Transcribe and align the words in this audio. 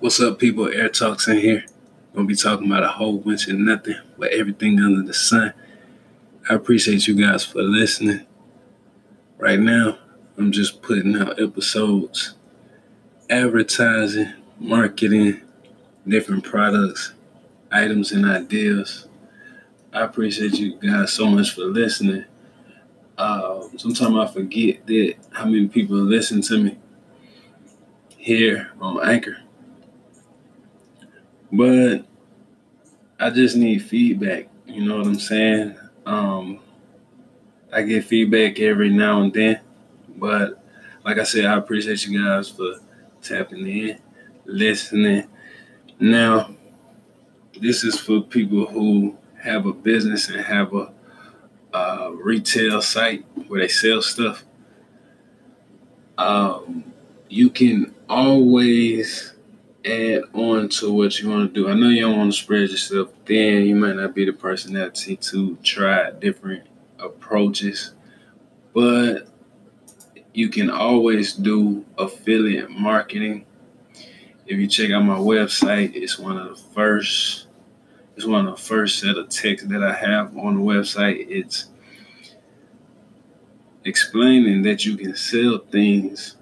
What's 0.00 0.20
up, 0.20 0.38
people? 0.38 0.68
Air 0.68 0.90
Talks 0.90 1.26
in 1.26 1.38
here. 1.38 1.64
Gonna 2.14 2.28
be 2.28 2.36
talking 2.36 2.68
about 2.68 2.84
a 2.84 2.88
whole 2.88 3.18
bunch 3.18 3.48
of 3.48 3.58
nothing, 3.58 3.96
but 4.16 4.30
everything 4.30 4.78
under 4.78 5.02
the 5.02 5.12
sun. 5.12 5.52
I 6.48 6.54
appreciate 6.54 7.08
you 7.08 7.16
guys 7.16 7.44
for 7.44 7.62
listening. 7.62 8.24
Right 9.38 9.58
now, 9.58 9.98
I'm 10.36 10.52
just 10.52 10.82
putting 10.82 11.16
out 11.16 11.42
episodes, 11.42 12.34
advertising, 13.28 14.34
marketing, 14.60 15.40
different 16.06 16.44
products, 16.44 17.14
items, 17.72 18.12
and 18.12 18.24
ideas. 18.24 19.08
I 19.92 20.02
appreciate 20.02 20.54
you 20.54 20.76
guys 20.76 21.12
so 21.12 21.26
much 21.26 21.56
for 21.56 21.64
listening. 21.64 22.24
Uh, 23.16 23.66
sometimes 23.76 24.16
I 24.16 24.32
forget 24.32 24.86
that 24.86 25.14
how 25.32 25.46
many 25.46 25.66
people 25.66 25.96
listen 25.96 26.40
to 26.42 26.62
me 26.62 26.78
here 28.16 28.70
on 28.80 29.04
Anchor. 29.04 29.38
But 31.50 32.04
I 33.18 33.30
just 33.30 33.56
need 33.56 33.82
feedback. 33.82 34.48
You 34.66 34.84
know 34.84 34.98
what 34.98 35.06
I'm 35.06 35.18
saying? 35.18 35.76
Um, 36.06 36.60
I 37.72 37.82
get 37.82 38.04
feedback 38.04 38.60
every 38.60 38.90
now 38.90 39.22
and 39.22 39.32
then, 39.32 39.60
but 40.16 40.62
like 41.04 41.18
I 41.18 41.24
said, 41.24 41.44
I 41.46 41.56
appreciate 41.56 42.06
you 42.06 42.24
guys 42.24 42.48
for 42.48 42.76
tapping 43.22 43.66
in, 43.66 43.98
listening. 44.44 45.26
Now, 45.98 46.54
this 47.60 47.84
is 47.84 47.98
for 47.98 48.22
people 48.22 48.66
who 48.66 49.16
have 49.42 49.66
a 49.66 49.72
business 49.72 50.28
and 50.28 50.40
have 50.40 50.72
a, 50.74 50.92
a 51.72 52.12
retail 52.12 52.80
site 52.82 53.24
where 53.48 53.60
they 53.60 53.68
sell 53.68 54.02
stuff. 54.02 54.44
Um, 56.16 56.92
you 57.28 57.50
can 57.50 57.94
always 58.08 59.34
add 59.84 60.22
on 60.32 60.68
to 60.68 60.92
what 60.92 61.20
you 61.20 61.28
want 61.28 61.52
to 61.52 61.60
do. 61.60 61.68
I 61.68 61.74
know 61.74 61.88
you 61.88 62.02
don't 62.02 62.18
want 62.18 62.32
to 62.32 62.38
spread 62.38 62.70
yourself 62.70 63.10
thin. 63.24 63.66
You 63.66 63.76
might 63.76 63.96
not 63.96 64.14
be 64.14 64.24
the 64.24 64.32
personality 64.32 65.16
to 65.16 65.56
try 65.62 66.10
different 66.10 66.66
approaches, 66.98 67.94
but 68.74 69.28
you 70.34 70.48
can 70.48 70.70
always 70.70 71.32
do 71.32 71.84
affiliate 71.96 72.70
marketing. 72.70 73.46
If 74.46 74.58
you 74.58 74.66
check 74.66 74.90
out 74.90 75.04
my 75.04 75.18
website, 75.18 75.94
it's 75.94 76.18
one 76.18 76.38
of 76.38 76.48
the 76.48 76.62
first. 76.74 77.46
It's 78.16 78.26
one 78.26 78.48
of 78.48 78.56
the 78.56 78.62
first 78.62 78.98
set 78.98 79.16
of 79.16 79.28
texts 79.28 79.68
that 79.68 79.82
I 79.82 79.94
have 79.94 80.36
on 80.36 80.56
the 80.56 80.60
website. 80.60 81.26
It's 81.28 81.66
explaining 83.84 84.62
that 84.62 84.84
you 84.84 84.96
can 84.96 85.14
sell 85.14 85.58
things 85.58 86.36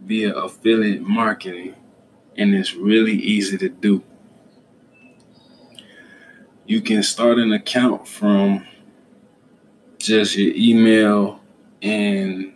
via 0.00 0.32
affiliate 0.34 1.02
marketing 1.02 1.74
and 2.36 2.54
it's 2.54 2.74
really 2.74 3.14
easy 3.14 3.58
to 3.58 3.68
do. 3.68 4.02
You 6.66 6.80
can 6.80 7.02
start 7.02 7.38
an 7.38 7.52
account 7.52 8.06
from 8.06 8.66
just 9.98 10.36
your 10.36 10.52
email 10.54 11.40
and 11.82 12.52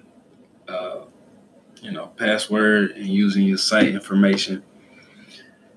uh, 0.68 1.02
you 1.80 1.92
know 1.92 2.08
password 2.08 2.92
and 2.92 3.06
using 3.06 3.44
your 3.44 3.58
site 3.58 3.88
information. 3.88 4.62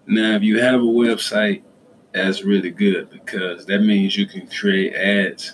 Now, 0.05 0.35
if 0.35 0.43
you 0.43 0.59
have 0.59 0.81
a 0.81 0.83
website, 0.83 1.63
that's 2.13 2.43
really 2.43 2.71
good 2.71 3.09
because 3.09 3.65
that 3.67 3.79
means 3.79 4.17
you 4.17 4.27
can 4.27 4.47
create 4.47 4.93
ads 4.93 5.53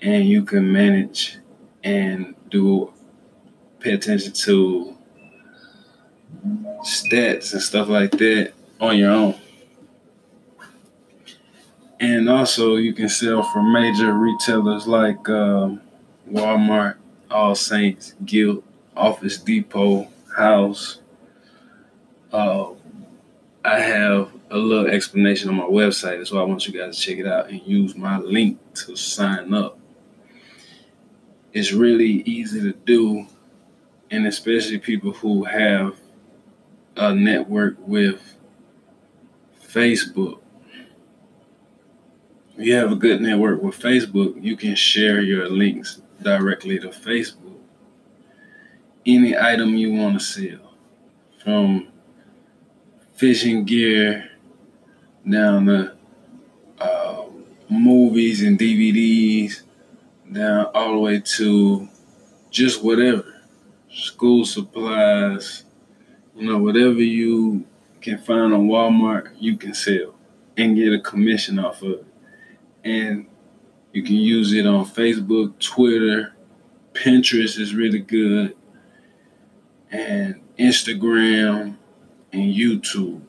and 0.00 0.26
you 0.26 0.44
can 0.44 0.70
manage 0.70 1.38
and 1.84 2.34
do 2.50 2.92
pay 3.80 3.92
attention 3.92 4.32
to 4.32 4.96
stats 7.12 7.52
and 7.52 7.62
stuff 7.62 7.88
like 7.88 8.12
that 8.12 8.52
on 8.80 8.96
your 8.96 9.10
own. 9.10 9.34
And 12.00 12.28
also, 12.28 12.76
you 12.76 12.92
can 12.94 13.08
sell 13.08 13.42
from 13.42 13.72
major 13.72 14.12
retailers 14.12 14.88
like 14.88 15.28
um, 15.28 15.80
Walmart, 16.28 16.96
All 17.30 17.54
Saints, 17.54 18.14
Guild, 18.24 18.64
Office 18.96 19.38
Depot, 19.38 20.08
House. 20.36 20.98
Uh, 22.32 22.70
I 23.64 23.78
have 23.78 24.32
a 24.50 24.56
little 24.56 24.88
explanation 24.88 25.48
on 25.48 25.54
my 25.54 25.64
website. 25.64 26.18
That's 26.18 26.32
why 26.32 26.40
I 26.40 26.44
want 26.44 26.66
you 26.66 26.78
guys 26.78 26.96
to 26.96 27.02
check 27.02 27.18
it 27.18 27.26
out 27.26 27.50
and 27.50 27.62
use 27.62 27.94
my 27.94 28.18
link 28.18 28.58
to 28.74 28.96
sign 28.96 29.54
up. 29.54 29.78
It's 31.52 31.72
really 31.72 32.22
easy 32.22 32.60
to 32.62 32.72
do, 32.72 33.26
and 34.10 34.26
especially 34.26 34.78
people 34.78 35.12
who 35.12 35.44
have 35.44 36.01
network 37.10 37.76
with 37.80 38.36
Facebook. 39.66 40.40
If 42.56 42.66
you 42.66 42.74
have 42.74 42.92
a 42.92 42.96
good 42.96 43.20
network 43.20 43.62
with 43.62 43.78
Facebook, 43.78 44.42
you 44.42 44.56
can 44.56 44.74
share 44.74 45.20
your 45.20 45.48
links 45.48 46.02
directly 46.22 46.78
to 46.78 46.88
Facebook. 46.88 47.58
Any 49.04 49.36
item 49.36 49.74
you 49.74 49.92
want 49.92 50.20
to 50.20 50.24
sell, 50.24 50.74
from 51.42 51.88
fishing 53.14 53.64
gear 53.64 54.30
down 55.28 55.66
to 55.66 55.96
uh, 56.78 57.24
movies 57.68 58.42
and 58.42 58.58
DVDs, 58.58 59.62
down 60.30 60.66
all 60.74 60.92
the 60.92 60.98
way 60.98 61.20
to 61.20 61.88
just 62.50 62.82
whatever, 62.84 63.40
school 63.90 64.44
supplies, 64.44 65.64
you 66.36 66.46
know, 66.46 66.58
whatever 66.58 67.02
you 67.02 67.64
can 68.00 68.18
find 68.18 68.52
on 68.52 68.68
Walmart, 68.68 69.32
you 69.38 69.56
can 69.56 69.74
sell 69.74 70.14
and 70.56 70.76
get 70.76 70.92
a 70.92 71.00
commission 71.00 71.58
off 71.58 71.82
of 71.82 71.90
it. 71.92 72.06
And 72.84 73.26
you 73.92 74.02
can 74.02 74.16
use 74.16 74.52
it 74.52 74.66
on 74.66 74.86
Facebook, 74.86 75.58
Twitter, 75.58 76.34
Pinterest 76.94 77.58
is 77.58 77.74
really 77.74 78.00
good, 78.00 78.56
and 79.90 80.40
Instagram 80.58 81.76
and 82.32 82.54
YouTube. 82.54 83.22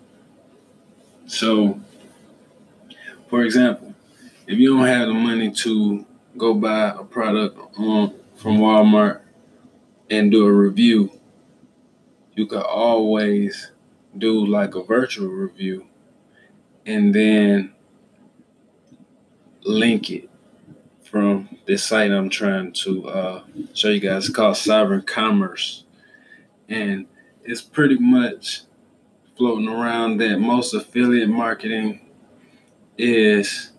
So, 1.26 1.80
for 3.30 3.44
example, 3.44 3.94
if 4.48 4.58
you 4.58 4.76
don't 4.76 4.88
have 4.88 5.08
the 5.08 5.14
money 5.14 5.52
to 5.52 6.06
go 6.38 6.54
buy 6.54 6.90
a 6.90 7.04
product 7.04 7.58
on 7.78 8.14
from 8.36 8.58
Walmart 8.58 9.22
and 10.10 10.32
do 10.32 10.46
a 10.46 10.52
review, 10.52 11.12
you 12.36 12.46
could 12.46 12.64
always 12.64 13.72
do 14.18 14.46
like 14.46 14.76
a 14.76 14.84
virtual 14.84 15.28
review 15.28 15.86
and 16.86 17.14
then 17.14 17.74
link 19.64 20.10
it 20.10 20.30
from 21.04 21.58
this 21.66 21.84
site 21.84 22.12
I'm 22.12 22.30
trying 22.30 22.74
to 22.74 23.08
uh, 23.08 23.44
show 23.74 23.90
you 23.90 24.00
guys. 24.00 24.26
It's 24.26 24.36
called 24.36 24.56
Sovrn 24.56 25.06
Commerce. 25.06 25.84
And 26.68 27.06
it's 27.44 27.62
pretty 27.62 27.98
much 27.98 28.62
floating 29.38 29.68
around 29.68 30.18
that 30.18 30.40
most 30.40 30.74
affiliate 30.74 31.30
marketing 31.30 32.02
is 32.98 33.72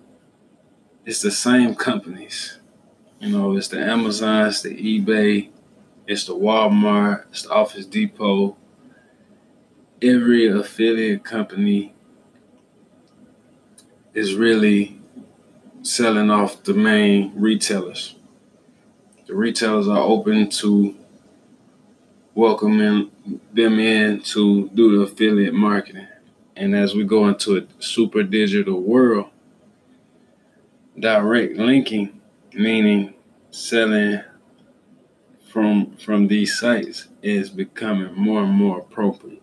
it's 1.05 1.21
the 1.21 1.31
same 1.31 1.75
companies. 1.75 2.59
You 3.19 3.31
know, 3.31 3.57
it's 3.57 3.69
the 3.69 3.81
Amazons, 3.81 4.63
the 4.63 4.71
eBay, 4.71 5.51
it's 6.07 6.27
the 6.27 6.35
Walmart, 6.35 7.25
it's 7.31 7.43
the 7.43 7.51
Office 7.51 7.87
Depot. 7.87 8.57
Every 10.03 10.47
affiliate 10.47 11.25
company 11.25 11.95
is 14.13 14.35
really 14.35 15.01
selling 15.83 16.31
off 16.31 16.63
the 16.65 16.75
main 16.75 17.33
retailers. 17.35 18.17
The 19.27 19.35
retailers 19.35 19.89
are 19.89 19.99
open 19.99 20.51
to 20.51 20.95
welcoming 22.35 23.11
them 23.53 23.79
in 23.79 24.21
to 24.21 24.69
do 24.71 24.99
the 24.99 25.05
affiliate 25.05 25.55
marketing. 25.55 26.09
And 26.57 26.75
as 26.75 26.95
we 26.95 27.05
go 27.05 27.29
into 27.29 27.57
a 27.57 27.83
super 27.83 28.23
digital 28.23 28.81
world, 28.81 29.31
direct 30.99 31.57
linking, 31.57 32.21
meaning 32.53 33.15
selling 33.51 34.21
from 35.55 35.97
from 35.99 36.27
these 36.27 36.59
sites 36.59 37.07
is 37.23 37.49
becoming 37.49 38.13
more 38.17 38.43
and 38.43 38.51
more 38.51 38.81
appropriate, 38.81 39.41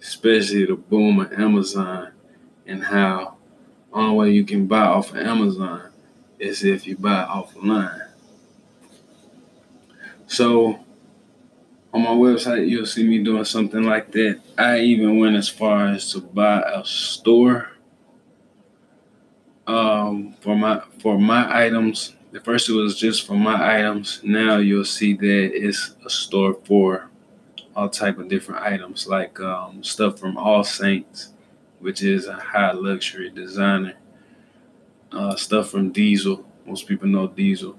especially 0.00 0.64
the 0.64 0.76
boom 0.76 1.18
of 1.18 1.32
Amazon 1.32 2.12
and 2.64 2.84
how 2.84 3.34
only 3.92 4.16
way 4.16 4.30
you 4.30 4.44
can 4.44 4.68
buy 4.68 4.84
off 4.84 5.10
of 5.10 5.16
Amazon 5.16 5.90
is 6.38 6.62
if 6.62 6.86
you 6.86 6.96
buy 6.96 7.26
offline. 7.28 8.06
So 10.28 10.78
on 11.92 12.02
my 12.02 12.10
website, 12.10 12.68
you'll 12.68 12.86
see 12.86 13.02
me 13.02 13.18
doing 13.18 13.44
something 13.44 13.82
like 13.82 14.12
that. 14.12 14.40
I 14.56 14.78
even 14.78 15.18
went 15.18 15.34
as 15.34 15.48
far 15.48 15.88
as 15.88 16.12
to 16.12 16.20
buy 16.20 16.60
a 16.60 16.84
store 16.84 17.72
um, 19.66 20.36
for 20.40 20.54
my 20.54 20.82
for 21.00 21.18
my 21.18 21.66
items 21.66 22.15
at 22.36 22.44
first, 22.44 22.68
it 22.68 22.74
was 22.74 22.98
just 22.98 23.26
for 23.26 23.34
my 23.34 23.78
items. 23.78 24.20
Now 24.22 24.58
you'll 24.58 24.84
see 24.84 25.14
that 25.14 25.50
it's 25.54 25.94
a 26.04 26.10
store 26.10 26.52
for 26.64 27.08
all 27.74 27.88
type 27.88 28.18
of 28.18 28.28
different 28.28 28.60
items 28.62 29.06
like 29.06 29.40
um, 29.40 29.82
stuff 29.82 30.18
from 30.18 30.36
All 30.36 30.62
Saints, 30.62 31.32
which 31.78 32.02
is 32.02 32.26
a 32.26 32.34
high 32.34 32.72
luxury 32.72 33.30
designer. 33.30 33.94
Uh, 35.10 35.34
stuff 35.34 35.70
from 35.70 35.92
Diesel. 35.92 36.46
Most 36.66 36.86
people 36.86 37.08
know 37.08 37.26
Diesel. 37.26 37.78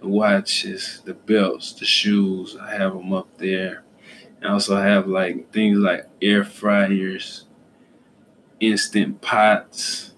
The 0.00 0.08
watches, 0.08 1.02
the 1.04 1.14
belts, 1.14 1.72
the 1.72 1.84
shoes. 1.84 2.56
I 2.60 2.72
have 2.72 2.94
them 2.94 3.12
up 3.12 3.28
there. 3.38 3.84
I 4.42 4.48
also 4.48 4.76
have 4.76 5.06
like 5.06 5.52
things 5.52 5.78
like 5.78 6.08
air 6.20 6.44
fryers, 6.44 7.44
instant 8.58 9.20
pots. 9.20 10.12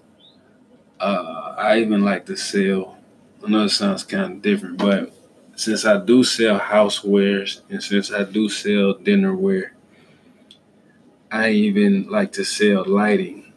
Uh, 0.99 1.53
I 1.55 1.79
even 1.79 2.03
like 2.03 2.25
to 2.27 2.35
sell. 2.35 2.97
I 3.45 3.49
know 3.49 3.65
it 3.65 3.69
sounds 3.69 4.03
kind 4.03 4.33
of 4.33 4.41
different, 4.41 4.77
but 4.77 5.13
since 5.55 5.85
I 5.85 6.03
do 6.03 6.23
sell 6.23 6.59
housewares 6.59 7.61
and 7.69 7.83
since 7.83 8.11
I 8.11 8.23
do 8.23 8.47
sell 8.47 8.95
dinnerware, 8.95 9.71
I 11.29 11.49
even 11.49 12.09
like 12.09 12.31
to 12.33 12.45
sell 12.45 12.85
lighting, 12.85 13.51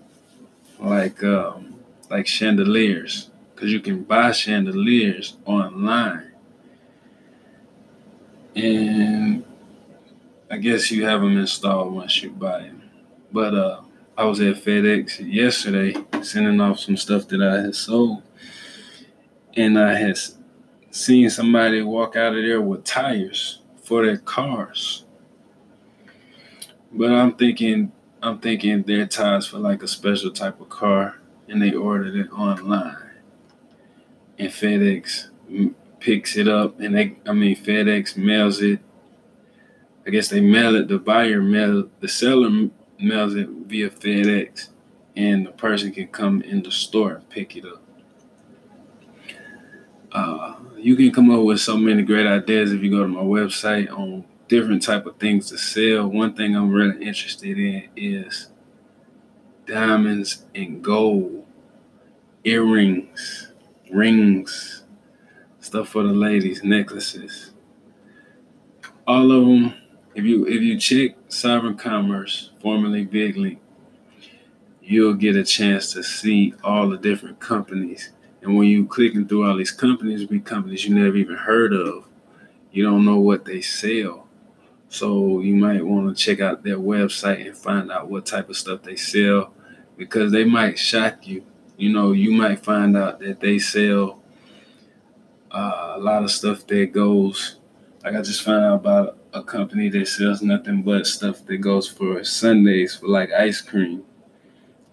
like 0.80 1.22
um, 1.22 1.74
like 2.10 2.26
chandeliers, 2.26 3.30
because 3.54 3.72
you 3.72 3.80
can 3.80 4.02
buy 4.02 4.32
chandeliers 4.32 5.36
online, 5.44 6.32
and 8.54 9.44
I 10.50 10.56
guess 10.56 10.90
you 10.90 11.04
have 11.04 11.20
them 11.20 11.36
installed 11.36 11.94
once 11.94 12.22
you 12.22 12.30
buy 12.30 12.62
them. 12.62 12.82
But 13.30 13.54
uh, 13.54 13.80
I 14.16 14.24
was 14.24 14.40
at 14.40 14.56
FedEx 14.56 15.32
yesterday 15.32 15.94
sending 16.22 16.60
off 16.60 16.80
some 16.80 16.96
stuff 16.96 17.28
that 17.28 17.42
I 17.42 17.60
had 17.60 17.74
sold, 17.74 18.22
and 19.56 19.78
I 19.78 19.94
had 19.94 20.18
seen 20.90 21.30
somebody 21.30 21.82
walk 21.82 22.14
out 22.14 22.36
of 22.36 22.42
there 22.42 22.60
with 22.60 22.84
tires 22.84 23.60
for 23.82 24.04
their 24.04 24.18
cars. 24.18 25.04
But 26.92 27.10
I'm 27.10 27.34
thinking, 27.34 27.92
I'm 28.22 28.38
thinking 28.38 28.82
their 28.82 29.06
tires 29.06 29.46
for 29.46 29.58
like 29.58 29.82
a 29.82 29.88
special 29.88 30.30
type 30.30 30.60
of 30.60 30.68
car, 30.68 31.18
and 31.48 31.60
they 31.60 31.72
ordered 31.72 32.16
it 32.16 32.30
online. 32.30 32.96
And 34.38 34.50
FedEx 34.50 35.30
picks 36.00 36.36
it 36.36 36.48
up, 36.48 36.78
and 36.78 36.94
they, 36.94 37.16
I 37.26 37.32
mean, 37.32 37.56
FedEx 37.56 38.16
mails 38.16 38.60
it. 38.60 38.80
I 40.06 40.10
guess 40.10 40.28
they 40.28 40.40
mail 40.40 40.76
it. 40.76 40.88
The 40.88 40.98
buyer 40.98 41.40
mail, 41.40 41.88
the 42.00 42.08
seller 42.08 42.68
mails 43.00 43.34
it 43.34 43.48
via 43.48 43.90
FedEx, 43.90 44.68
and 45.16 45.46
the 45.46 45.52
person 45.52 45.92
can 45.92 46.08
come 46.08 46.42
in 46.42 46.62
the 46.62 46.70
store 46.70 47.14
and 47.14 47.28
pick 47.30 47.56
it 47.56 47.64
up. 47.64 47.85
Uh, 50.16 50.54
you 50.78 50.96
can 50.96 51.12
come 51.12 51.30
up 51.30 51.42
with 51.42 51.60
so 51.60 51.76
many 51.76 52.02
great 52.02 52.26
ideas 52.26 52.72
if 52.72 52.82
you 52.82 52.90
go 52.90 53.02
to 53.02 53.08
my 53.08 53.20
website 53.20 53.90
on 53.90 54.24
different 54.48 54.82
type 54.82 55.04
of 55.04 55.18
things 55.18 55.50
to 55.50 55.58
sell. 55.58 56.08
One 56.08 56.34
thing 56.34 56.56
I'm 56.56 56.70
really 56.70 57.04
interested 57.04 57.58
in 57.58 57.90
is 57.94 58.48
diamonds 59.66 60.46
and 60.54 60.82
gold, 60.82 61.44
earrings, 62.44 63.52
rings, 63.92 64.84
stuff 65.60 65.90
for 65.90 66.02
the 66.02 66.14
ladies, 66.14 66.64
necklaces. 66.64 67.52
All 69.06 69.30
of 69.30 69.44
them. 69.44 69.74
If 70.14 70.24
you 70.24 70.46
if 70.46 70.62
you 70.62 70.80
check 70.80 71.28
Sovrn 71.28 71.78
Commerce, 71.78 72.52
formerly 72.62 73.04
Big 73.04 73.36
VigLink, 73.36 73.58
you'll 74.80 75.12
get 75.12 75.36
a 75.36 75.44
chance 75.44 75.92
to 75.92 76.02
see 76.02 76.54
all 76.64 76.88
the 76.88 76.96
different 76.96 77.38
companies 77.38 78.12
and 78.46 78.56
when 78.56 78.68
you 78.68 78.86
clicking 78.86 79.26
through 79.26 79.44
all 79.44 79.56
these 79.56 79.72
companies, 79.72 80.24
be 80.24 80.38
companies 80.38 80.86
you 80.86 80.94
never 80.94 81.16
even 81.16 81.34
heard 81.34 81.72
of. 81.72 82.04
You 82.70 82.84
don't 82.84 83.04
know 83.04 83.18
what 83.18 83.44
they 83.44 83.60
sell. 83.60 84.28
So 84.88 85.40
you 85.40 85.56
might 85.56 85.84
want 85.84 86.16
to 86.16 86.24
check 86.24 86.40
out 86.40 86.62
their 86.62 86.78
website 86.78 87.44
and 87.44 87.56
find 87.56 87.90
out 87.90 88.08
what 88.08 88.24
type 88.24 88.48
of 88.48 88.56
stuff 88.56 88.82
they 88.82 88.94
sell 88.94 89.52
because 89.96 90.30
they 90.30 90.44
might 90.44 90.78
shock 90.78 91.26
you. 91.26 91.44
You 91.76 91.92
know, 91.92 92.12
you 92.12 92.30
might 92.30 92.64
find 92.64 92.96
out 92.96 93.18
that 93.18 93.40
they 93.40 93.58
sell 93.58 94.22
uh, 95.50 95.94
a 95.96 95.98
lot 95.98 96.22
of 96.22 96.30
stuff 96.30 96.64
that 96.68 96.92
goes. 96.92 97.56
Like 98.04 98.14
I 98.14 98.22
just 98.22 98.42
found 98.42 98.64
out 98.64 98.74
about 98.76 99.18
a 99.32 99.42
company 99.42 99.88
that 99.88 100.06
sells 100.06 100.40
nothing 100.40 100.82
but 100.82 101.08
stuff 101.08 101.44
that 101.46 101.56
goes 101.56 101.88
for 101.88 102.22
sundaes 102.22 102.94
for 102.94 103.08
like 103.08 103.32
ice 103.32 103.60
cream, 103.60 104.04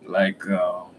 like 0.08 0.50
um, 0.50 0.93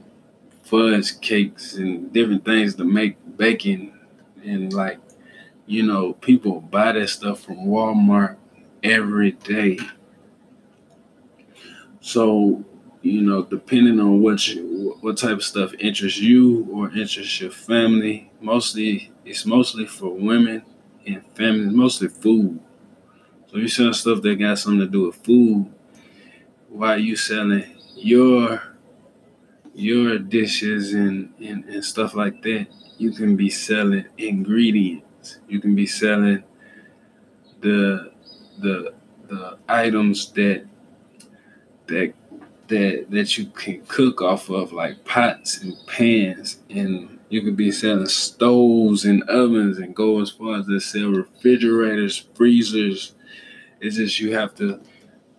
fudge 0.75 1.21
cakes 1.21 1.75
and 1.75 2.13
different 2.13 2.45
things 2.45 2.75
to 2.75 2.85
make 2.85 3.17
baking 3.37 3.97
and 4.45 4.73
like 4.73 4.99
you 5.67 5.85
know 5.85 6.15
people 6.15 6.61
buy 6.61 6.91
that 6.91 7.09
stuff 7.09 7.41
from 7.41 7.59
Walmart 7.59 8.37
every 8.83 9.33
day. 9.33 9.79
So 12.01 12.65
you 13.03 13.21
know, 13.21 13.45
depending 13.45 14.01
on 14.01 14.21
what 14.23 14.49
you, 14.49 14.97
what 15.01 15.19
type 15.19 15.37
of 15.37 15.45
stuff 15.45 15.75
interests 15.79 16.19
you 16.19 16.67
or 16.73 16.91
interests 16.91 17.41
your 17.41 17.51
family, 17.51 18.33
mostly 18.41 19.13
it's 19.25 19.47
mostly 19.47 19.87
for 19.87 20.09
women 20.09 20.65
and 21.07 21.23
families, 21.37 21.73
mostly 21.73 22.09
food. 22.09 22.59
So 23.47 23.59
you 23.59 23.69
sell 23.69 23.93
stuff 23.93 24.23
that 24.23 24.41
got 24.41 24.59
something 24.59 24.81
to 24.81 24.87
do 24.87 25.07
with 25.07 25.17
food, 25.17 25.73
while 26.69 26.99
you 26.99 27.15
selling 27.15 27.77
your 27.95 28.74
your 29.75 30.19
dishes 30.19 30.95
and, 30.95 31.33
and, 31.41 31.65
and 31.65 31.85
stuff 31.85 32.15
like 32.15 32.43
that, 32.43 32.69
you 32.97 33.11
can 33.11 33.37
be 33.37 33.51
selling 33.51 34.07
ingredients. 34.17 35.39
You 35.49 35.61
can 35.61 35.75
be 35.75 35.87
selling 35.87 36.45
the 37.61 38.13
the 38.59 38.95
the 39.27 39.59
items 39.69 40.31
that 40.33 40.67
that 41.87 42.15
that 42.69 43.07
that 43.11 43.39
you 43.39 43.47
can 43.47 43.85
cook 43.87 44.23
off 44.23 44.49
of 44.49 44.73
like 44.73 45.05
pots 45.05 45.61
and 45.61 45.75
pans. 45.87 46.59
And 46.71 47.19
you 47.29 47.43
could 47.43 47.57
be 47.57 47.73
selling 47.73 48.07
stoves 48.07 49.05
and 49.05 49.23
ovens 49.25 49.79
and 49.79 49.95
go 49.95 50.21
as 50.21 50.31
far 50.31 50.59
as 50.59 50.67
to 50.67 50.79
sell 50.79 51.11
refrigerators 51.11 52.27
freezers. 52.35 53.15
It's 53.81 53.97
just 53.97 54.21
you 54.21 54.37
have 54.37 54.55
to 54.57 54.81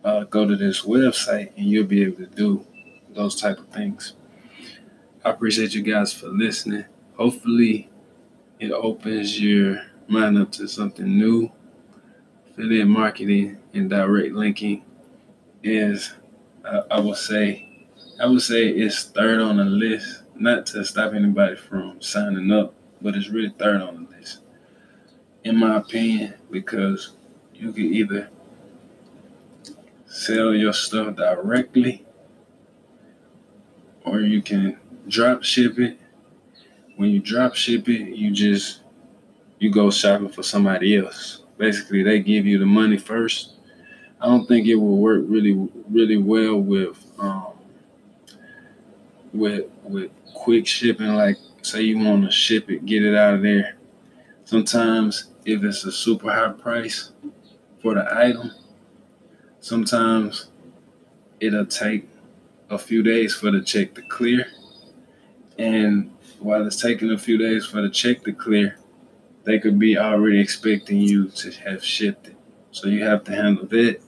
uh, 0.04 0.26
go 0.26 0.46
to 0.46 0.56
this 0.56 0.82
website 0.82 1.52
and 1.56 1.68
you'll 1.68 1.88
be 1.88 2.04
able 2.04 2.18
to 2.18 2.28
do 2.28 2.66
those 3.14 3.40
type 3.40 3.60
of 3.60 3.68
things 3.70 4.14
I 5.26 5.32
appreciate 5.32 5.74
you 5.74 5.82
guys 5.82 6.14
for 6.14 6.28
listening. 6.28 6.86
Hopefully, 7.18 7.90
it 8.60 8.70
opens 8.70 9.42
your 9.42 9.82
mind 10.08 10.38
up 10.38 10.52
to 10.52 10.68
something 10.68 11.18
new. 11.18 11.52
Affiliate 12.52 12.88
marketing 12.88 13.58
and 13.74 13.90
direct 13.90 14.36
linking 14.36 14.86
is, 15.64 16.14
uh, 16.64 16.84
I 16.92 17.00
will 17.00 17.16
say, 17.16 17.88
I 18.22 18.28
would 18.28 18.44
say 18.44 18.68
it's 18.68 19.06
third 19.06 19.42
on 19.42 19.58
the 19.58 19.64
list. 19.66 20.22
Not 20.36 20.68
to 20.68 20.86
stop 20.86 21.16
anybody 21.16 21.56
from 21.56 22.00
signing 22.04 22.52
up, 22.52 22.76
but 23.02 23.16
it's 23.16 23.30
really 23.30 23.50
third 23.58 23.82
on 23.82 24.04
the 24.04 24.18
list, 24.18 24.42
in 25.44 25.58
my 25.58 25.78
opinion, 25.78 26.36
because 26.52 27.14
you 27.52 27.74
can 27.74 27.86
either 27.86 28.30
sell 30.06 30.54
your 30.54 30.74
stuff 30.74 31.16
directly 31.16 32.06
or 34.06 34.22
you 34.22 34.44
can 34.44 34.78
drop 35.08 35.44
ship 35.44 35.80
it. 35.80 36.00
When 36.96 37.10
you 37.10 37.20
drop 37.20 37.56
ship 37.56 37.90
it, 37.90 38.16
you 38.16 38.32
just 38.32 38.82
you 39.60 39.72
go 39.72 39.90
shopping 39.90 40.30
for 40.30 40.44
somebody 40.44 40.98
else. 40.98 41.42
Basically, 41.58 42.04
they 42.04 42.20
give 42.20 42.46
you 42.46 42.60
the 42.60 42.66
money 42.66 42.98
first. 42.98 43.54
I 44.20 44.28
don't 44.28 44.48
think 44.48 44.68
it 44.68 44.76
will 44.76 44.98
work 44.98 45.24
really, 45.28 45.54
really 45.90 46.18
well 46.18 46.58
with 46.58 47.06
um, 47.20 47.54
with 49.34 49.66
with 49.84 50.12
quick 50.34 50.68
shipping. 50.68 51.14
Like, 51.14 51.38
say 51.62 51.82
you 51.82 52.00
want 52.00 52.26
to 52.26 52.32
ship 52.32 52.70
it, 52.70 52.86
get 52.86 53.04
it 53.04 53.16
out 53.16 53.36
of 53.36 53.42
there. 53.42 53.76
Sometimes, 54.46 55.26
if 55.46 55.64
it's 55.64 55.84
a 55.86 55.92
super 55.92 56.32
high 56.32 56.52
price 56.52 57.12
for 57.82 57.96
the 57.96 58.08
item, 58.16 58.52
sometimes 59.60 60.50
it'll 61.40 61.66
take 61.66 62.08
a 62.70 62.78
few 62.78 63.04
days 63.04 63.36
for 63.36 63.52
the 63.52 63.62
check 63.62 63.94
to 63.96 64.02
clear. 64.10 64.48
And 65.58 66.12
while 66.40 66.66
it's 66.66 66.82
taking 66.82 67.12
a 67.12 67.18
few 67.18 67.38
days 67.38 67.66
for 67.66 67.82
the 67.82 67.90
check 67.90 68.24
to 68.24 68.34
clear, 68.34 68.78
they 69.44 69.60
could 69.60 69.80
be 69.80 69.98
already 69.98 70.40
expecting 70.40 71.00
you 71.00 71.30
to 71.30 71.52
have 71.52 71.84
shipped 71.84 72.28
it. 72.28 72.36
So 72.72 72.88
you 72.88 73.04
have 73.04 73.24
to 73.26 73.36
handle 73.36 73.66
that. 73.68 74.00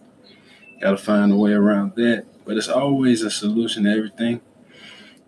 You 0.75 0.81
Got 0.81 0.91
to 0.91 0.97
find 0.97 1.31
a 1.31 1.35
way 1.35 1.53
around 1.53 1.95
that. 1.95 2.25
But 2.43 2.57
it's 2.57 2.67
always 2.67 3.21
a 3.21 3.31
solution 3.31 3.83
to 3.83 3.91
everything. 3.91 4.41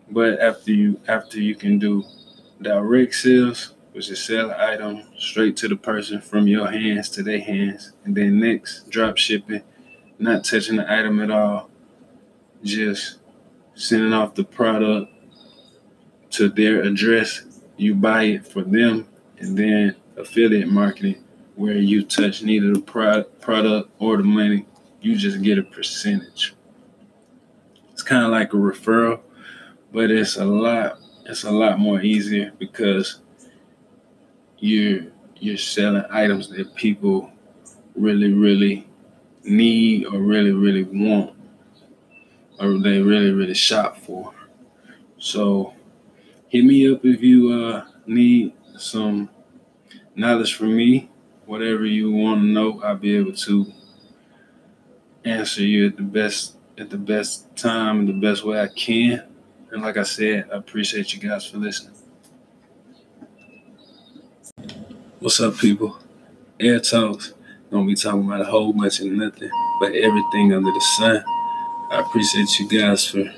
But 0.09 0.39
after 0.39 0.71
you 0.71 0.99
after 1.07 1.39
you 1.39 1.55
can 1.55 1.77
do 1.77 2.03
direct 2.61 3.13
sales, 3.15 3.75
which 3.91 4.09
is 4.09 4.23
sell 4.23 4.49
an 4.49 4.59
item 4.59 5.03
straight 5.17 5.55
to 5.57 5.67
the 5.67 5.75
person 5.75 6.21
from 6.21 6.47
your 6.47 6.71
hands 6.71 7.09
to 7.09 7.23
their 7.23 7.39
hands, 7.39 7.93
and 8.03 8.15
then 8.15 8.39
next 8.39 8.89
drop 8.89 9.17
shipping, 9.17 9.61
not 10.17 10.43
touching 10.43 10.77
the 10.77 10.91
item 10.91 11.21
at 11.21 11.29
all, 11.29 11.69
just 12.63 13.19
sending 13.75 14.13
off 14.13 14.35
the 14.35 14.43
product 14.43 15.11
to 16.31 16.49
their 16.49 16.81
address. 16.81 17.43
You 17.77 17.95
buy 17.95 18.23
it 18.23 18.47
for 18.47 18.63
them, 18.63 19.07
and 19.39 19.57
then 19.57 19.95
affiliate 20.17 20.67
marketing, 20.67 21.23
where 21.55 21.77
you 21.77 22.03
touch 22.03 22.43
neither 22.43 22.73
the 22.73 22.81
product 22.81 23.89
or 23.99 24.17
the 24.17 24.23
money. 24.23 24.65
You 25.01 25.15
just 25.15 25.41
get 25.41 25.57
a 25.57 25.63
percentage. 25.63 26.53
It's 27.93 28.03
kind 28.03 28.25
of 28.25 28.31
like 28.31 28.53
a 28.53 28.57
referral, 28.57 29.21
but 29.91 30.11
it's 30.11 30.37
a 30.37 30.45
lot. 30.45 30.99
It's 31.25 31.43
a 31.43 31.51
lot 31.51 31.79
more 31.79 32.01
easier 32.01 32.51
because 32.57 33.21
you're 34.57 35.03
you're 35.39 35.57
selling 35.57 36.03
items 36.09 36.49
that 36.49 36.75
people 36.75 37.31
really, 37.95 38.33
really 38.33 38.87
need 39.43 40.05
or 40.05 40.19
really, 40.19 40.51
really 40.51 40.83
want 40.83 41.33
or 42.59 42.77
they 42.77 42.99
really, 43.01 43.31
really 43.31 43.53
shop 43.53 43.97
for. 43.97 44.33
So 45.17 45.73
hit 46.49 46.65
me 46.65 46.91
up 46.91 47.05
if 47.05 47.21
you 47.21 47.51
uh, 47.53 47.85
need 48.05 48.53
some 48.77 49.29
knowledge 50.15 50.55
from 50.55 50.75
me. 50.75 51.09
Whatever 51.45 51.85
you 51.85 52.11
want 52.11 52.41
to 52.41 52.45
know, 52.45 52.81
I'll 52.83 52.95
be 52.95 53.15
able 53.15 53.33
to 53.33 53.71
answer 55.25 55.63
you 55.63 55.87
at 55.87 55.97
the 55.97 56.03
best 56.03 56.55
at 56.77 56.89
the 56.89 56.97
best 56.97 57.53
time 57.55 57.99
and 57.99 58.07
the 58.07 58.13
best 58.13 58.43
way 58.43 58.59
I 58.59 58.67
can. 58.67 59.23
And 59.71 59.81
like 59.81 59.97
I 59.97 60.03
said, 60.03 60.49
I 60.51 60.57
appreciate 60.57 61.13
you 61.13 61.19
guys 61.29 61.45
for 61.45 61.57
listening. 61.57 61.95
What's 65.19 65.39
up, 65.41 65.57
people? 65.57 65.99
Air 66.59 66.79
Talks. 66.79 67.33
Gonna 67.69 67.85
be 67.85 67.95
talking 67.95 68.25
about 68.25 68.41
a 68.41 68.45
whole 68.45 68.73
bunch 68.73 68.99
of 68.99 69.07
nothing, 69.07 69.51
but 69.79 69.93
everything 69.93 70.53
under 70.53 70.71
the 70.71 70.85
sun. 70.97 71.23
I 71.91 71.99
appreciate 71.99 72.59
you 72.59 72.67
guys 72.67 73.05
for 73.05 73.31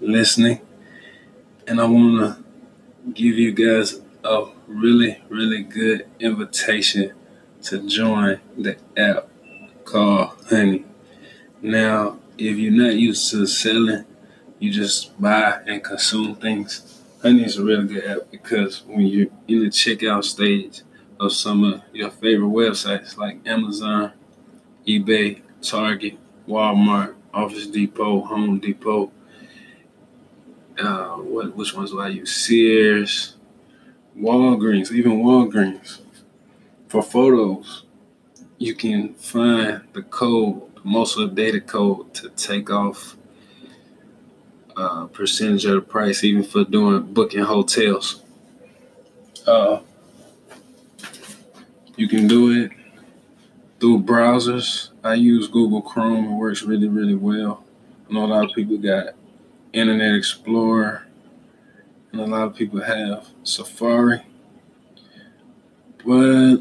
listening. 0.00 0.60
And 1.70 1.80
I 1.80 1.84
wanna 1.84 2.42
give 3.14 3.38
you 3.38 3.52
guys 3.52 4.00
a 4.24 4.46
really, 4.66 5.22
really 5.28 5.62
good 5.62 6.04
invitation 6.18 7.12
to 7.62 7.86
join 7.86 8.40
the 8.58 8.76
app 8.96 9.28
called 9.84 10.30
Honey. 10.48 10.84
Now, 11.62 12.18
if 12.36 12.56
you're 12.56 12.72
not 12.72 12.96
used 12.96 13.30
to 13.30 13.46
selling, 13.46 14.04
you 14.58 14.72
just 14.72 15.20
buy 15.20 15.60
and 15.64 15.84
consume 15.84 16.34
things. 16.34 17.00
Honey 17.22 17.44
is 17.44 17.56
a 17.56 17.62
really 17.62 17.86
good 17.86 18.04
app 18.04 18.32
because 18.32 18.82
when 18.84 19.02
you're 19.02 19.28
in 19.46 19.60
the 19.60 19.66
checkout 19.66 20.24
stage, 20.24 20.82
of 21.20 21.32
some 21.32 21.62
of 21.62 21.82
your 21.92 22.10
favorite 22.10 22.48
websites 22.48 23.16
like 23.16 23.46
Amazon, 23.46 24.10
eBay, 24.88 25.40
Target, 25.62 26.18
Walmart, 26.48 27.14
Office 27.32 27.68
Depot, 27.68 28.22
Home 28.22 28.58
Depot. 28.58 29.12
Uh, 30.80 31.16
what 31.16 31.54
which 31.56 31.74
ones 31.74 31.90
do 31.90 32.00
I 32.00 32.08
use? 32.08 32.34
Sears, 32.34 33.36
Walgreens, 34.16 34.90
even 34.92 35.22
Walgreens. 35.22 36.00
For 36.88 37.02
photos, 37.02 37.84
you 38.58 38.74
can 38.74 39.14
find 39.14 39.82
the 39.92 40.02
code, 40.02 40.62
most 40.84 41.16
of 41.16 41.20
the 41.20 41.26
most 41.26 41.34
updated 41.34 41.66
code 41.66 42.14
to 42.14 42.30
take 42.30 42.70
off 42.70 43.16
a 44.76 44.80
uh, 44.80 45.06
percentage 45.06 45.64
of 45.66 45.74
the 45.74 45.80
price, 45.80 46.24
even 46.24 46.42
for 46.42 46.64
doing 46.64 47.02
booking 47.12 47.44
hotels. 47.44 48.22
Uh, 49.46 49.80
you 51.96 52.08
can 52.08 52.26
do 52.26 52.50
it 52.52 52.70
through 53.78 54.02
browsers. 54.02 54.90
I 55.02 55.14
use 55.14 55.48
Google 55.48 55.82
Chrome. 55.82 56.26
It 56.26 56.36
works 56.36 56.62
really, 56.62 56.88
really 56.88 57.14
well. 57.14 57.64
I 58.08 58.12
know 58.12 58.24
a 58.24 58.26
lot 58.26 58.44
of 58.44 58.54
people 58.54 58.78
got 58.78 59.14
Internet 59.72 60.16
Explorer, 60.16 61.06
and 62.12 62.20
a 62.20 62.26
lot 62.26 62.42
of 62.42 62.56
people 62.56 62.80
have 62.80 63.28
Safari. 63.44 64.22
But 66.04 66.58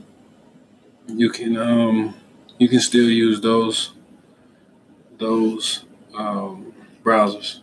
you 1.08 1.30
can 1.30 1.58
um 1.58 2.16
you 2.58 2.68
can 2.68 2.80
still 2.80 3.10
use 3.10 3.42
those 3.42 3.94
those 5.18 5.86
um, 6.14 6.74
browsers, 7.04 7.62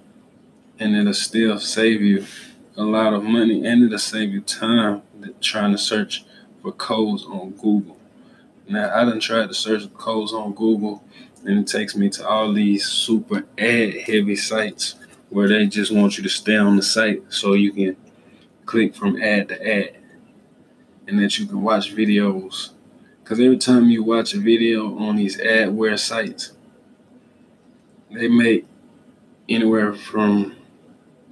and 0.78 0.96
it'll 0.96 1.14
still 1.14 1.58
save 1.58 2.02
you 2.02 2.24
a 2.76 2.82
lot 2.82 3.14
of 3.14 3.22
money, 3.22 3.64
and 3.66 3.84
it'll 3.84 3.98
save 3.98 4.32
you 4.32 4.40
time 4.40 5.02
trying 5.40 5.72
to 5.72 5.78
search 5.78 6.24
for 6.62 6.72
codes 6.72 7.24
on 7.24 7.52
Google. 7.52 7.96
Now 8.68 8.92
I 8.94 9.04
done 9.04 9.20
tried 9.20 9.46
to 9.46 9.54
search 9.54 9.92
codes 9.94 10.32
on 10.32 10.52
Google 10.54 11.04
and 11.44 11.60
it 11.60 11.66
takes 11.68 11.94
me 11.94 12.10
to 12.10 12.28
all 12.28 12.52
these 12.52 12.84
super 12.84 13.46
ad 13.56 13.94
heavy 13.94 14.34
sites 14.34 14.96
where 15.30 15.48
they 15.48 15.66
just 15.66 15.92
want 15.92 16.16
you 16.16 16.22
to 16.22 16.28
stay 16.28 16.56
on 16.56 16.76
the 16.76 16.82
site 16.82 17.22
so 17.28 17.54
you 17.54 17.72
can 17.72 17.96
click 18.64 18.94
from 18.94 19.20
ad 19.20 19.48
to 19.48 19.66
ad 19.66 19.96
and 21.06 21.18
that 21.18 21.38
you 21.38 21.46
can 21.46 21.62
watch 21.62 21.94
videos. 21.94 22.70
Because 23.22 23.40
every 23.40 23.58
time 23.58 23.90
you 23.90 24.04
watch 24.04 24.34
a 24.34 24.38
video 24.38 24.96
on 24.98 25.16
these 25.16 25.36
adware 25.38 25.98
sites, 25.98 26.52
they 28.10 28.28
make 28.28 28.66
anywhere 29.48 29.94
from 29.94 30.56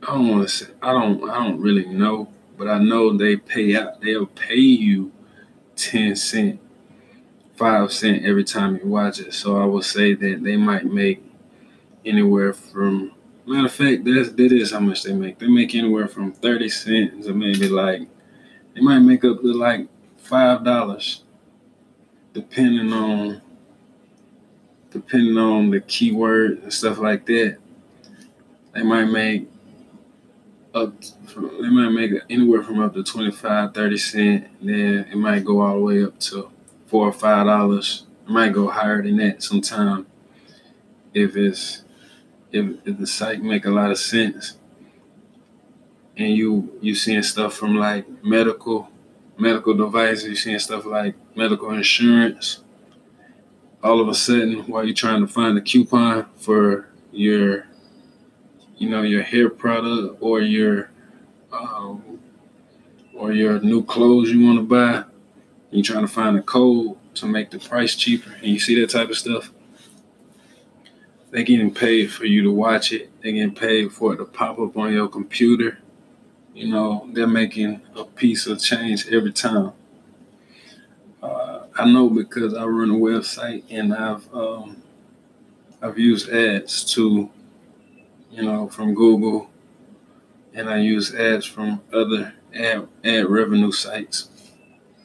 I 0.03 0.07
don't 0.09 0.29
want 0.29 0.49
to 0.49 0.55
say 0.55 0.67
I 0.83 0.93
don't 0.93 1.31
I 1.31 1.43
don't 1.43 1.61
really 1.61 1.87
know, 1.87 2.29
but 2.59 2.69
I 2.69 2.79
know 2.79 3.17
they 3.17 3.37
pay 3.37 3.77
out. 3.77 4.01
They'll 4.01 4.27
pay 4.27 4.57
you 4.57 5.13
10 5.77 6.17
cent, 6.17 6.61
5 7.57 7.93
cent 7.93 8.25
every 8.25 8.45
time 8.45 8.77
you 8.77 8.87
watch 8.87 9.19
it. 9.21 9.33
So 9.33 9.57
I 9.57 9.65
would 9.65 9.85
say 9.85 10.15
that 10.15 10.43
they 10.43 10.57
might 10.57 10.85
make 10.85 11.25
anywhere 12.05 12.53
from, 12.53 13.13
matter 13.47 13.67
of 13.67 13.73
fact, 13.73 14.05
that's, 14.05 14.31
that 14.31 14.53
is 14.53 14.73
how 14.73 14.81
much 14.81 15.03
they 15.03 15.13
make. 15.13 15.39
They 15.39 15.49
make 15.49 15.75
anywhere 15.75 16.09
from 16.09 16.33
30 16.33 16.69
cents 16.69 17.27
to 17.27 17.35
maybe 17.35 17.69
like, 17.69 18.03
they 18.75 18.81
might 18.81 19.01
make 19.01 19.25
up 19.25 19.41
to 19.41 19.53
like 19.53 19.87
$5 20.27 21.21
depending 22.33 22.93
on 22.93 23.41
depending 24.91 25.37
on 25.37 25.71
the 25.71 25.81
keyword 25.81 26.63
and 26.63 26.73
stuff 26.73 26.99
like 26.99 27.27
that. 27.27 27.59
They 28.73 28.83
might 28.83 29.07
make 29.07 29.49
up 30.75 30.93
from, 31.27 31.63
they 31.63 31.69
might 31.69 31.91
make 31.91 32.13
anywhere 32.29 32.63
from 32.63 32.81
up 32.81 32.95
to 32.95 33.05
25 33.05 33.73
30 33.73 33.97
cent 33.97 34.49
then 34.61 35.07
it 35.11 35.17
might 35.17 35.45
go 35.45 35.61
all 35.61 35.75
the 35.75 35.81
way 35.81 36.05
up 36.05 36.19
to 36.19 36.51
four 36.87 37.07
or 37.07 37.13
five 37.13 37.47
dollars 37.47 38.07
it 38.27 38.31
might 38.31 38.53
go 38.53 38.69
higher 38.69 39.01
than 39.01 39.17
that 39.17 39.41
sometime 39.41 40.05
if 41.13 41.37
it's 41.37 41.84
if, 42.55 42.77
if 42.87 42.99
the 42.99 43.07
site 43.07 43.43
make 43.43 43.65
a 43.67 43.71
lot 43.71 43.91
of 43.91 43.99
sense 43.99 44.57
and 46.17 46.31
you 46.31 46.79
you 46.81 46.95
seeing 46.95 47.23
stuff 47.23 47.55
from 47.55 47.77
like 47.77 48.07
medical 48.25 48.89
medical 49.39 49.75
devices 49.75 50.25
you 50.25 50.37
seeing 50.37 50.59
stuff 50.59 50.85
like 50.85 51.15
medical 51.35 51.71
insurance 51.71 52.63
all 53.83 54.01
of 54.01 54.09
a 54.09 54.15
sudden 54.15 54.61
while 54.67 54.85
you're 54.85 54.95
trying 54.95 55.21
to 55.21 55.33
find 55.33 55.59
a 55.59 55.61
coupon 55.61 56.27
for 56.37 56.89
your 57.13 57.67
you 58.77 58.89
know 58.89 59.03
your 59.03 59.23
hair 59.23 59.49
product 59.49 60.17
or 60.21 60.41
your 60.41 60.91
um, 61.53 62.21
or 63.15 63.33
your 63.33 63.61
new 63.61 63.85
clothes 63.85 64.31
you 64.31 64.45
want 64.45 64.59
to 64.59 64.65
buy. 64.65 65.05
You're 65.71 65.85
trying 65.85 66.07
to 66.07 66.13
find 66.13 66.37
a 66.37 66.43
code 66.43 66.97
to 67.15 67.27
make 67.27 67.51
the 67.51 67.59
price 67.59 67.95
cheaper, 67.95 68.33
and 68.33 68.47
you 68.47 68.59
see 68.59 68.81
that 68.81 68.91
type 68.91 69.09
of 69.09 69.17
stuff. 69.17 69.53
They're 71.35 71.43
getting 71.43 71.75
paid 71.75 72.13
for 72.13 72.27
you 72.27 72.45
to 72.45 72.53
watch 72.53 72.93
it. 72.93 73.11
They're 73.21 73.33
getting 73.33 73.57
paid 73.57 73.91
for 73.91 74.15
it 74.15 74.19
to 74.19 74.25
pop 74.25 74.61
up 74.61 74.77
on 74.77 74.93
your 74.93 75.09
computer. 75.09 75.79
You 76.55 76.69
know, 76.69 77.09
they're 77.13 77.27
making 77.27 77.83
a 77.97 78.05
piece 78.05 78.47
of 78.47 78.61
change 78.61 79.09
every 79.09 79.33
time. 79.33 79.73
Uh, 81.21 81.65
I 81.77 81.91
know 81.91 82.09
because 82.09 82.55
I 82.55 82.65
run 82.65 82.91
a 82.91 82.95
website 82.95 83.65
and 83.69 83.93
I've 83.93 84.33
um, 84.33 84.81
I've 85.83 85.99
used 85.99 86.31
ads 86.31 86.85
to 86.95 87.29
you 88.35 88.43
know, 88.43 88.69
from 88.69 88.95
Google, 88.95 89.49
and 90.55 90.69
I 90.69 90.79
use 90.79 91.15
ads 91.15 91.47
from 91.47 91.81
other 91.93 92.35
ad, 92.55 92.89
ad 93.05 93.27
revenue 93.27 93.71
sites. 93.71 94.29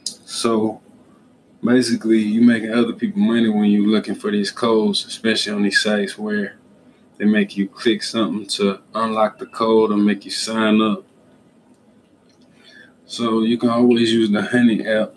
So 0.04 0.82
basically, 1.64 2.20
you're 2.20 2.44
making 2.44 2.74
other 2.74 2.94
people 2.94 3.22
money 3.22 3.50
when 3.50 3.66
you're 3.66 3.88
looking 3.88 4.16
for 4.16 4.32
these 4.32 4.52
codes, 4.52 5.06
especially 5.06 5.54
on 5.54 5.64
these 5.64 5.82
sites 5.82 6.18
where 6.18 6.56
they 7.18 7.26
make 7.26 7.58
you 7.58 7.68
click 7.68 8.02
something 8.02 8.48
to 8.48 8.80
unlock 8.96 9.38
the 9.40 9.46
code 9.46 9.92
or 9.92 9.98
make 9.98 10.26
you 10.26 10.32
sign 10.32 10.82
up. 10.82 11.04
So 13.06 13.42
you 13.42 13.58
can 13.58 13.70
always 13.70 14.14
use 14.14 14.30
the 14.30 14.42
Honey 14.42 14.88
app. 14.88 15.14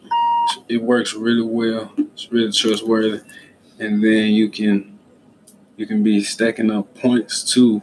It 0.68 0.82
works 0.82 1.14
really 1.14 1.42
well. 1.42 1.92
It's 1.96 2.32
really 2.32 2.52
trustworthy, 2.52 3.20
and 3.78 4.02
then 4.02 4.32
you 4.32 4.50
can 4.50 4.98
you 5.76 5.86
can 5.86 6.02
be 6.02 6.22
stacking 6.22 6.70
up 6.70 6.94
points 6.94 7.52
too 7.52 7.82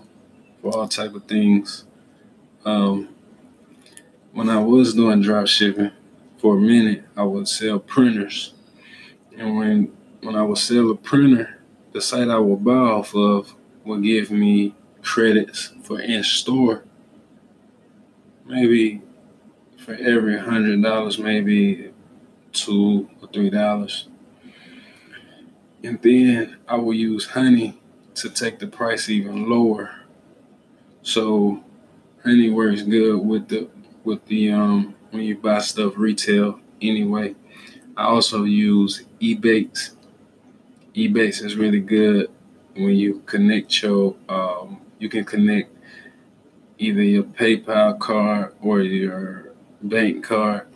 for 0.61 0.75
all 0.75 0.87
type 0.87 1.13
of 1.13 1.23
things. 1.25 1.85
Um, 2.65 3.09
when 4.33 4.49
I 4.49 4.59
was 4.59 4.93
doing 4.93 5.21
drop 5.21 5.47
shipping 5.47 5.91
for 6.39 6.57
a 6.57 6.59
minute, 6.61 7.03
I 7.17 7.23
would 7.23 7.47
sell 7.47 7.79
printers, 7.79 8.53
and 9.37 9.57
when 9.57 9.91
when 10.21 10.35
I 10.35 10.41
would 10.41 10.57
sell 10.57 10.89
a 10.91 10.95
printer, 10.95 11.59
the 11.93 12.01
site 12.01 12.29
I 12.29 12.39
would 12.39 12.63
buy 12.63 12.71
off 12.71 13.13
of 13.13 13.55
would 13.83 14.03
give 14.03 14.31
me 14.31 14.75
credits 15.01 15.73
for 15.83 15.99
in 15.99 16.23
store. 16.23 16.83
Maybe 18.45 19.01
for 19.77 19.93
every 19.95 20.37
hundred 20.37 20.81
dollars, 20.81 21.19
maybe 21.19 21.91
two 22.53 23.09
or 23.21 23.27
three 23.27 23.49
dollars. 23.49 24.07
And 25.83 26.01
then 26.01 26.57
I 26.67 26.75
will 26.77 26.93
use 26.93 27.27
honey 27.27 27.79
to 28.15 28.29
take 28.29 28.59
the 28.59 28.67
price 28.67 29.09
even 29.09 29.49
lower. 29.49 29.91
So 31.01 31.63
honey 32.23 32.49
works 32.49 32.81
good 32.81 33.17
with 33.19 33.47
the 33.49 33.69
with 34.03 34.25
the 34.25 34.51
um 34.51 34.95
when 35.11 35.23
you 35.23 35.37
buy 35.37 35.59
stuff 35.59 35.93
retail 35.97 36.59
anyway. 36.81 37.35
I 37.97 38.03
also 38.03 38.43
use 38.43 39.03
Ebates. 39.21 39.91
Ebates 40.95 41.43
is 41.43 41.55
really 41.55 41.79
good 41.79 42.29
when 42.75 42.95
you 42.95 43.21
connect 43.25 43.81
your 43.81 44.15
um 44.29 44.81
you 44.99 45.09
can 45.09 45.25
connect 45.25 45.71
either 46.77 47.01
your 47.01 47.23
PayPal 47.23 47.99
card 47.99 48.53
or 48.61 48.81
your 48.81 49.53
bank 49.81 50.23
card 50.23 50.67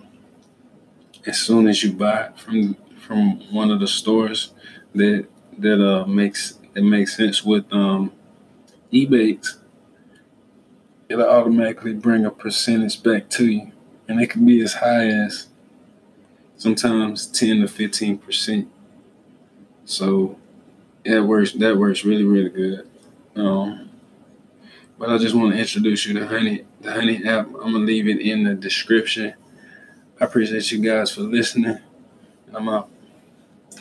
as 1.26 1.40
soon 1.40 1.68
as 1.68 1.84
you 1.84 1.94
buy 1.94 2.26
it 2.26 2.40
from 2.40 2.76
from 3.00 3.40
one 3.54 3.72
of 3.72 3.80
the 3.80 3.88
stores 3.88 4.54
that 4.96 5.26
that 5.58 5.82
uh 5.86 6.06
makes 6.06 6.60
it 6.76 6.84
makes 6.84 7.16
sense 7.16 7.44
with 7.44 7.66
um 7.72 8.12
Ebates, 8.94 9.58
it'll 11.10 11.28
automatically 11.28 11.94
bring 11.94 12.26
a 12.26 12.32
percentage 12.32 13.02
back 13.02 13.28
to 13.32 13.50
you. 13.52 13.72
And 14.08 14.22
it 14.22 14.30
can 14.30 14.46
be 14.46 14.62
as 14.62 14.74
high 14.74 15.08
as 15.08 15.48
sometimes 16.58 17.26
10 17.28 17.62
to 17.62 17.68
15 17.68 18.18
percent. 18.18 18.72
So 19.86 20.38
that 21.06 21.24
works 21.24 21.54
that 21.54 21.78
works 21.78 22.06
really, 22.06 22.24
really 22.24 22.50
good. 22.50 22.90
Um 23.36 23.90
but 24.98 25.10
I 25.10 25.18
just 25.18 25.36
want 25.36 25.54
to 25.54 25.60
introduce 25.60 26.06
you 26.06 26.14
to 26.20 26.28
Honey, 26.28 26.64
the 26.82 26.94
Honey 26.94 27.26
app. 27.26 27.48
I'm 27.48 27.74
gonna 27.74 27.80
leave 27.80 28.08
it 28.08 28.22
in 28.22 28.44
the 28.44 28.54
description. 28.54 29.34
I 30.20 30.26
appreciate 30.26 30.72
you 30.72 30.80
guys 30.80 31.12
for 31.12 31.22
listening. 31.22 31.80
I'm 32.54 32.70
out. 32.70 32.90